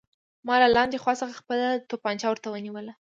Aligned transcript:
ما 0.47 0.55
له 0.61 0.67
لاندې 0.77 1.01
خوا 1.03 1.13
څخه 1.21 1.33
خپله 1.41 1.67
توپانچه 1.89 2.25
ورته 2.29 2.47
ونیوله 2.51 2.93